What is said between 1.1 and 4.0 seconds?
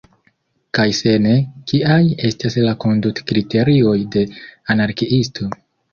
ne, kiaj estas la kondutkriterioj